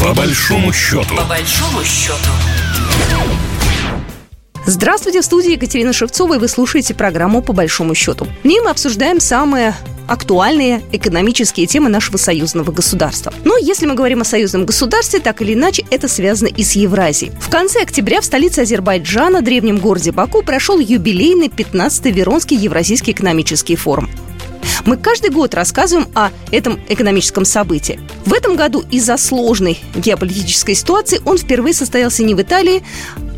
[0.00, 1.16] По большому счету.
[1.16, 2.30] По большому счету.
[4.64, 8.26] Здравствуйте, в студии Екатерина Шевцова, и вы слушаете программу «По большому счету».
[8.42, 9.74] В ней мы обсуждаем самые
[10.06, 13.32] актуальные экономические темы нашего союзного государства.
[13.44, 17.32] Но если мы говорим о союзном государстве, так или иначе это связано и с Евразией.
[17.40, 23.76] В конце октября в столице Азербайджана, древнем городе Баку, прошел юбилейный 15-й Веронский Евразийский экономический
[23.76, 24.08] форум.
[24.88, 28.00] Мы каждый год рассказываем о этом экономическом событии.
[28.24, 32.82] В этом году из-за сложной геополитической ситуации он впервые состоялся не в Италии,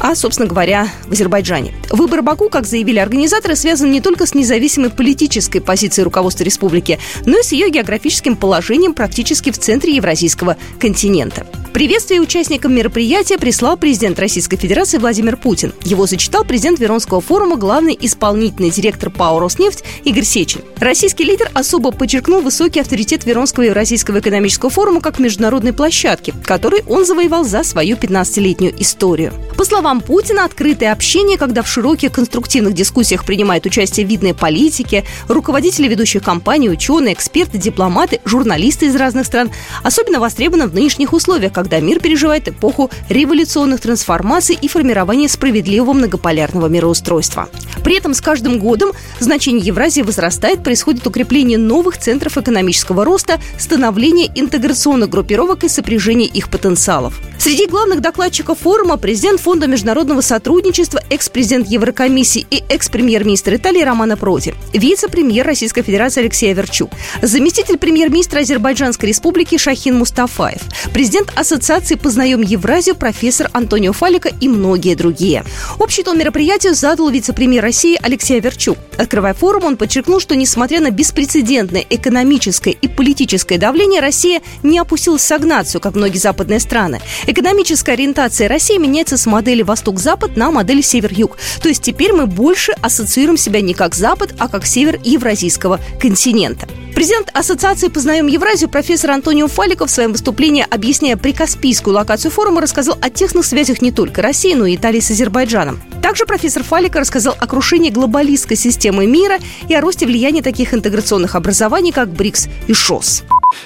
[0.00, 1.74] а, собственно говоря, в Азербайджане.
[1.90, 7.38] Выбор Баку, как заявили организаторы, связан не только с независимой политической позицией руководства республики, но
[7.38, 11.46] и с ее географическим положением практически в центре Евразийского континента.
[11.72, 15.72] Приветствие участникам мероприятия прислал президент Российской Федерации Владимир Путин.
[15.84, 20.62] Его зачитал президент Веронского форума, главный исполнительный директор ПАО «Роснефть» Игорь Сечин.
[20.78, 27.04] Российский лидер особо подчеркнул высокий авторитет Веронского Евразийского экономического форума как международной площадки, который он
[27.04, 29.32] завоевал за свою 15-летнюю историю.
[29.56, 35.88] По словам Путина, открытое общение, когда в широких конструктивных дискуссиях принимают участие видные политики, руководители
[35.88, 39.50] ведущих компаний, ученые, эксперты, дипломаты, журналисты из разных стран,
[39.82, 46.66] особенно востребовано в нынешних условиях, когда мир переживает эпоху революционных трансформаций и формирования справедливого многополярного
[46.66, 47.48] мироустройства.
[47.82, 54.30] При этом с каждым годом значение Евразии возрастает, происходит укрепление новых центров экономического роста, становление
[54.34, 57.18] интеграционных группировок и сопряжение их потенциалов.
[57.38, 64.54] Среди главных докладчиков форума президент Фонда международного сотрудничества, экс-президент Еврокомиссии и экс-премьер-министр Италии Романа Проди,
[64.72, 66.90] вице-премьер Российской Федерации Алексей Аверчук,
[67.22, 70.62] заместитель премьер-министра Азербайджанской республики Шахин Мустафаев,
[70.92, 75.44] президент Ассоциации «Познаем Евразию» профессор Антонио Фалика и многие другие.
[75.78, 78.78] Общий тон мероприятию задал вице-премьер России Алексей Аверчук.
[78.96, 85.22] Открывая форум, он подчеркнул, что несмотря на беспрецедентное экономическое и политическое давление, Россия не опустилась
[85.22, 87.00] в стагнацию, как многие западные страны.
[87.28, 91.38] Экономическая ориентация России меняется с модели Восток-Запад на модель Север-Юг.
[91.62, 96.66] То есть теперь мы больше ассоциируем себя не как Запад, а как север Евразийского континента.
[96.94, 102.98] Президент Ассоциации «Познаем Евразию» профессор Антонио Фаликов в своем выступлении, объясняя прикаспийскую локацию форума, рассказал
[103.00, 105.80] о тесных связях не только России, но и Италии с Азербайджаном.
[106.02, 111.36] Также профессор Фалика рассказал о крушении глобалистской системы мира и о росте влияния таких интеграционных
[111.36, 113.22] образований, как БРИКС и ШОС.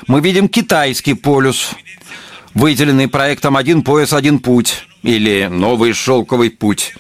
[0.07, 1.71] Мы видим китайский полюс,
[2.53, 6.95] выделенный проектом «Один пояс, один путь» или «Новый шелковый путь».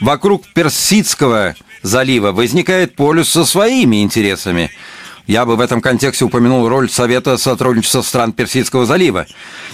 [0.00, 4.70] Вокруг Персидского залива возникает полюс со своими интересами–
[5.26, 9.26] я бы в этом контексте упомянул роль Совета сотрудничества стран Персидского залива.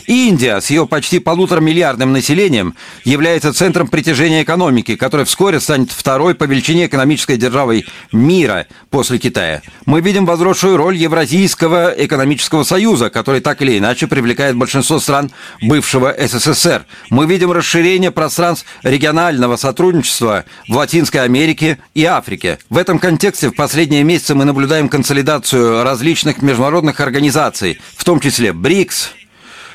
[0.06, 2.74] Индия с ее почти полутора миллиардным населением
[3.04, 9.62] является центром притяжения экономики, которая вскоре станет второй по величине экономической державой мира после Китая.
[9.84, 15.30] Мы видим возросшую роль Евразийского экономического союза, который так или иначе привлекает большинство стран
[15.62, 16.84] бывшего СССР.
[17.10, 22.58] Мы видим расширение пространств регионального сотрудничества в Латинской Америке и Африке.
[22.68, 28.20] В этом контексте в последние месяцы мы наблюдаем консолидацию координацию различных международных организаций, в том
[28.20, 29.10] числе БРИКС,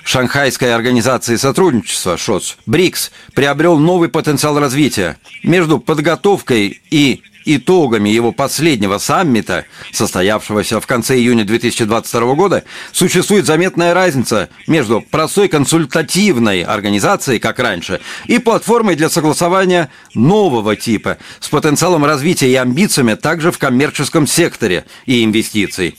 [0.03, 5.17] Шанхайской организации сотрудничества ШОС, БРИКС, приобрел новый потенциал развития.
[5.43, 13.93] Между подготовкой и итогами его последнего саммита, состоявшегося в конце июня 2022 года, существует заметная
[13.93, 22.05] разница между простой консультативной организацией, как раньше, и платформой для согласования нового типа с потенциалом
[22.05, 25.95] развития и амбициями также в коммерческом секторе и инвестиций.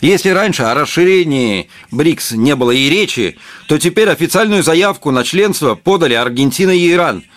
[0.00, 3.38] Если раньше о расширении БРИКС не было и речи,
[3.68, 7.24] то теперь официальную заявку на членство подали Аргентина и Иран–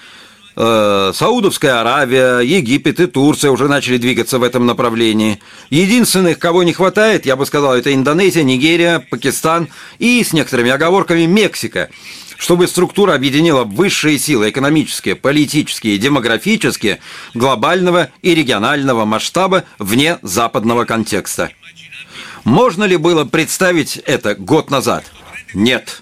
[0.58, 5.40] Э, Саудовская Аравия, Египет и Турция уже начали двигаться в этом направлении.
[5.70, 9.68] Единственных, кого не хватает, я бы сказал, это Индонезия, Нигерия, Пакистан
[10.00, 11.90] и, с некоторыми оговорками, Мексика
[12.38, 17.00] чтобы структура объединила высшие силы экономические, политические и демографические
[17.34, 21.52] глобального и регионального масштаба вне западного контекста.
[22.44, 25.06] Можно ли было представить это год назад?
[25.54, 26.02] Нет.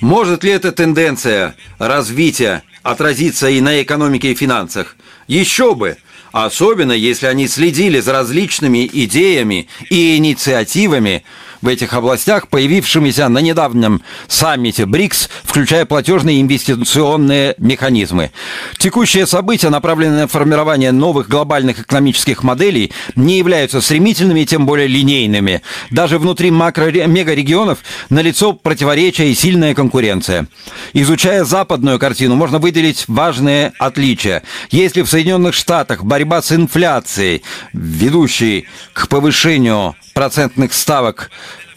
[0.00, 4.96] Может ли эта тенденция развития отразиться и на экономике и финансах.
[5.26, 5.96] Еще бы!
[6.32, 11.24] Особенно, если они следили за различными идеями и инициативами,
[11.62, 18.30] в этих областях, появившимися на недавнем саммите БРИКС, включая платежные и инвестиционные механизмы.
[18.78, 25.62] Текущие события, направленные на формирование новых глобальных экономических моделей, не являются стремительными, тем более линейными.
[25.90, 27.78] Даже внутри макро-мегарегионов
[28.10, 30.46] налицо противоречия и сильная конкуренция.
[30.92, 34.42] Изучая западную картину, можно выделить важные отличия.
[34.70, 41.30] Если в Соединенных Штатах борьба с инфляцией, ведущей к повышению процентных ставок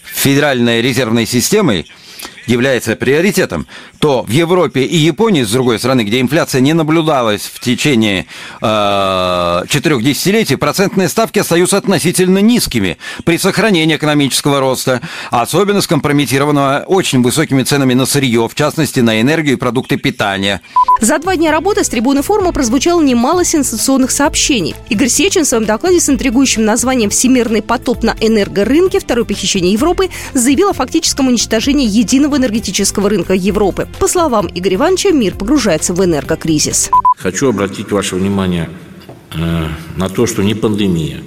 [0.04, 1.86] Федеральной резервной системой
[2.46, 3.68] является приоритетом,
[4.00, 8.26] то в Европе и Японии, с другой стороны, где инфляция не наблюдалась в течение
[8.62, 17.22] э, четырех десятилетий, процентные ставки остаются относительно низкими при сохранении экономического роста, особенно скомпрометированного очень
[17.22, 20.62] высокими ценами на сырье, в частности, на энергию и продукты питания.
[21.00, 24.76] За два дня работы с трибуны форума прозвучало немало сенсационных сообщений.
[24.90, 29.00] Игорь Сечин в своем докладе с интригующим названием «Всемирный потоп на энергорынке.
[29.00, 33.88] Второе похищение Европы» заявил о фактическом уничтожении единого энергетического рынка Европы.
[34.00, 36.90] По словам Игоря Ивановича, мир погружается в энергокризис.
[37.18, 38.70] Хочу обратить ваше внимание
[39.34, 41.22] э, на то, что не пандемия,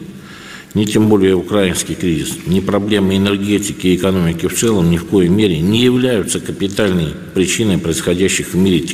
[0.74, 5.28] ни тем более украинский кризис, ни проблемы энергетики и экономики в целом ни в коей
[5.28, 8.84] мере не являются капитальной причиной происходящих в мире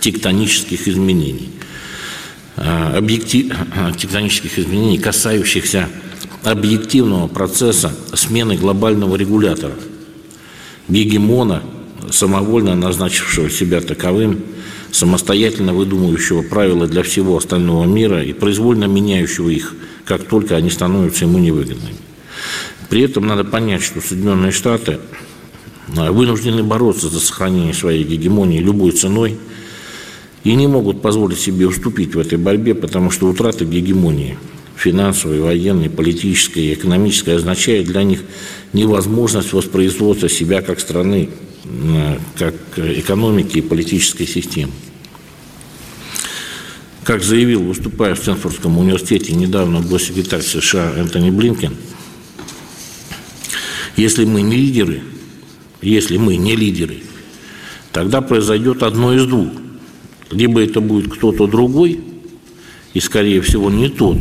[0.00, 1.50] тектонических изменений.
[2.56, 3.54] Э, объектив,
[3.98, 5.88] тектонических изменений, касающихся
[6.42, 9.74] объективного процесса смены глобального регулятора,
[10.88, 11.62] гегемона–
[12.10, 14.40] самовольно назначившего себя таковым,
[14.90, 19.74] самостоятельно выдумывающего правила для всего остального мира и произвольно меняющего их,
[20.04, 21.96] как только они становятся ему невыгодными.
[22.88, 24.98] При этом надо понять, что Соединенные Штаты
[25.88, 29.38] вынуждены бороться за сохранение своей гегемонии любой ценой
[30.44, 34.38] и не могут позволить себе уступить в этой борьбе, потому что утрата гегемонии
[34.76, 38.22] финансовой, военной, политической и экономической означает для них
[38.72, 41.30] невозможность воспроизводства себя как страны,
[42.36, 44.72] как экономики и политической системы.
[47.04, 51.76] Как заявил, выступая в Стэнфордском университете недавно госсекретарь США Энтони Блинкен,
[53.96, 55.02] если мы не лидеры,
[55.80, 56.98] если мы не лидеры,
[57.92, 59.48] тогда произойдет одно из двух.
[60.30, 62.00] Либо это будет кто-то другой,
[62.92, 64.18] и, скорее всего, не тот,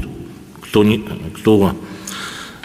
[0.75, 1.05] кто, не,
[1.37, 1.73] кто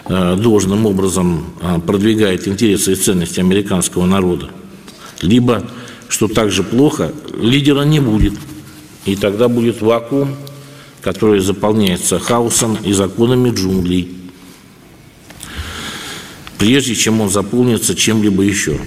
[0.05, 4.49] э, должным образом э, продвигает интересы и ценности американского народа–
[5.21, 5.69] либо,
[6.09, 8.33] что также плохо, лидера не будет.
[9.05, 10.35] И тогда будет вакуум,
[11.01, 14.09] который заполняется хаосом и законами джунглей,
[16.57, 18.77] прежде чем он заполнится чем-либо еще.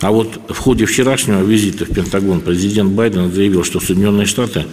[0.00, 4.64] А вот в ходе вчерашнего визита в Пентагон президент Байден заявил, что Соединенные Штаты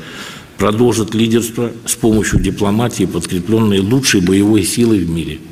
[0.57, 5.39] продолжат лидерство с помощью дипломатии, подкрепленной лучшей боевой силой в мире–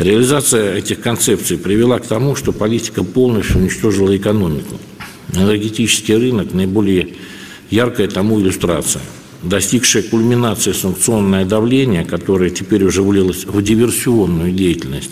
[0.00, 4.80] Реализация этих концепций привела к тому, что политика полностью уничтожила экономику.
[5.34, 7.16] Энергетический рынок– наиболее
[7.68, 9.02] яркая тому иллюстрация.
[9.42, 15.10] Достигшее кульминации санкционное давление, которое теперь уже вылилось в диверсионную деятельность,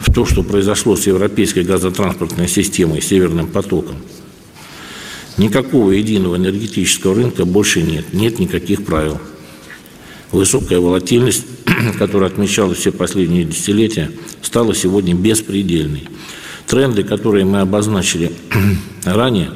[0.00, 3.94] в то, что произошло с европейской газотранспортной системой «Северным потоком»,
[5.36, 9.18] Никакого единого энергетического рынка больше нет, нет никаких правил.
[10.30, 11.44] Высокая волатильность
[11.98, 14.10] которая отмечалась все последние десятилетия,
[14.42, 16.08] стала сегодня беспредельной.
[16.66, 18.32] Тренды, которые мы обозначили
[19.04, 19.50] ранее,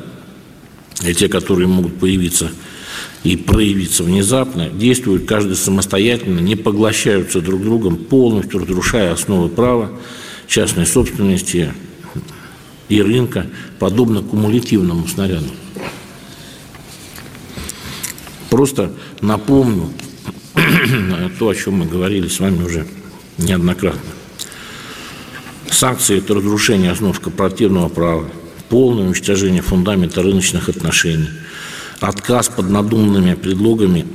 [1.06, 2.50] и те, которые могут появиться
[3.24, 9.90] и проявиться внезапно, действуют каждый самостоятельно, не поглощаются друг другом, полностью разрушая основы права,
[10.46, 11.72] частной собственности
[12.88, 13.46] и рынка,
[13.78, 15.48] подобно кумулятивному снаряду.
[18.50, 19.90] Просто напомню,
[21.38, 22.86] то, о чем мы говорили с вами уже
[23.36, 24.00] неоднократно.
[25.70, 28.28] Санкции– это разрушение основ корпоративного права,
[28.68, 31.28] полное уничтожение фундамента рыночных отношений,
[32.00, 34.06] отказ под надуманными предлогами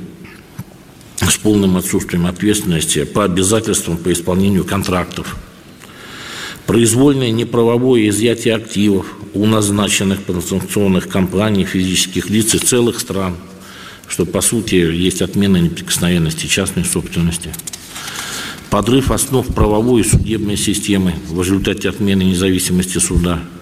[1.20, 5.36] с полным отсутствием ответственности по обязательствам по исполнению контрактов,
[6.66, 13.36] произвольное неправовое изъятие активов у назначенных санкционных компаний, физических лиц и целых стран–
[14.08, 17.50] что по сути есть отмена неприкосновенности частной собственности.
[18.70, 23.40] Подрыв основ правовой и судебной системы в результате отмены независимости суда–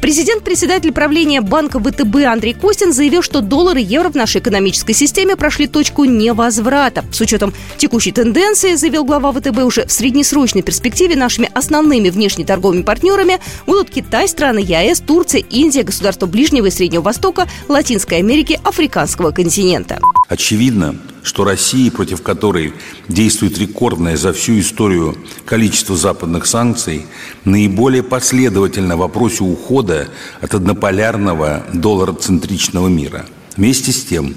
[0.00, 5.36] Президент-председатель правления банка ВТБ Андрей Костин заявил, что доллар и евро в нашей экономической системе
[5.36, 7.04] прошли точку невозврата.
[7.12, 13.40] С учетом текущей тенденции, заявил глава ВТБ, уже в среднесрочной перспективе нашими основными внешнеторговыми партнерами
[13.66, 19.98] будут Китай, страны ЕАЭС, Турция, Индия, государства Ближнего и Среднего Востока, Латинской Америки, Африканского континента.
[20.28, 22.74] Очевидно, что Россия, против которой
[23.08, 25.16] действует рекордное за всю историю
[25.46, 27.06] количество западных санкций,
[27.44, 30.08] наиболее последовательно в вопросе ухода
[30.42, 33.24] от однополярного доллароцентричного мира.
[33.56, 34.34] Вместе с тем,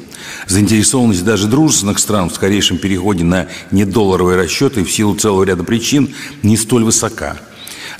[0.47, 6.13] заинтересованность даже дружественных стран в скорейшем переходе на недолларовые расчеты в силу целого ряда причин
[6.41, 7.37] не столь высока–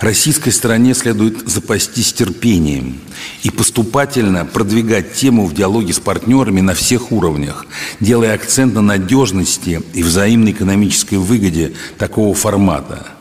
[0.01, 2.99] Российской стороне следует запастись терпением
[3.43, 7.67] и поступательно продвигать тему в диалоге с партнерами на всех уровнях,
[7.99, 13.07] делая акцент на надежности и взаимной экономической выгоде такого формата–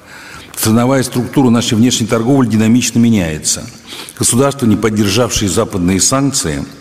[0.61, 3.65] Ценовая структура нашей внешней торговли динамично меняется.
[4.19, 6.67] Государства, не поддержавшие западные санкции–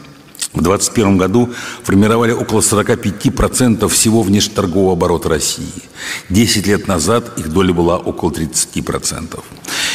[0.54, 1.50] в 2021 году
[1.84, 5.84] формировали около 45% всего внешнеторгового оборота России.
[6.30, 9.40] Десять лет назад их доля была около 30%.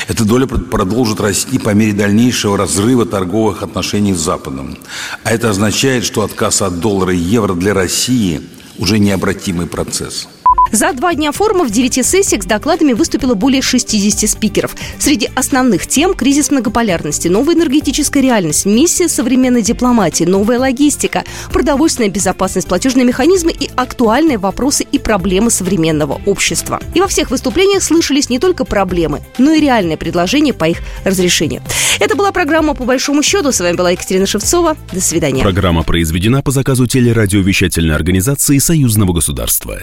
[0.07, 4.77] Эта доля продолжит расти по мере дальнейшего разрыва торговых отношений с Западом.
[5.23, 8.43] А это означает, что отказ от доллара и евро для России
[8.79, 10.29] уже необратимый процесс.
[10.73, 14.75] За два дня форума в девяти сессиях с докладами выступило более 60 спикеров.
[14.99, 22.67] Среди основных тем– кризис многополярности, новая энергетическая реальность, миссия современной дипломатии, новая логистика, продовольственная безопасность,
[22.67, 26.81] платежные механизмы и актуальные вопросы и проблемы современного общества.
[26.95, 31.63] И во всех выступлениях слышались не только проблемы, но и реальные предложения по их разрешению.
[32.01, 33.53] Это была программа «По большому счету».
[33.53, 34.77] С вами была Екатерина Шевцова.
[34.93, 35.43] До свидания.
[35.43, 39.83] Программа произведена по заказу телерадиовещательной организации Союзного государства.